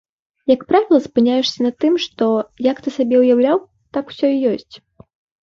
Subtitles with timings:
[0.51, 2.31] Як правіла, спыняешся на тым, што,
[2.71, 3.57] як ты сабе ўяўляў,
[3.99, 4.75] так усё і ёсць.